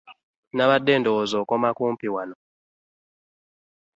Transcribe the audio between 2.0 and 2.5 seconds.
awo.